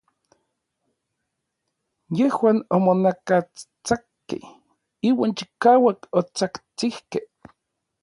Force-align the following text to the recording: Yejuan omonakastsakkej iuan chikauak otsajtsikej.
Yejuan 2.19 2.57
omonakastsakkej 2.77 4.43
iuan 5.09 5.31
chikauak 5.37 5.99
otsajtsikej. 6.19 7.25